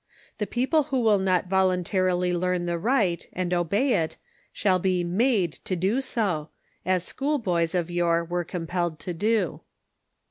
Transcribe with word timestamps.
The 0.39 0.47
people 0.47 0.85
who 0.85 0.99
will 0.99 1.19
not 1.19 1.45
voluntarily 1.45 2.33
learn 2.33 2.65
tlie 2.65 2.81
right 2.83 3.29
and 3.33 3.53
obey 3.53 3.93
it 3.93 4.17
shall 4.51 4.79
be 4.79 5.03
made 5.03 5.51
to 5.65 5.75
do 5.75 6.01
so, 6.01 6.49
as 6.83 7.03
school 7.03 7.37
boys 7.37 7.75
of 7.75 7.91
yore 7.91 8.25
were 8.25 8.43
compelled 8.43 8.99
to 9.01 9.13
do. 9.13 9.61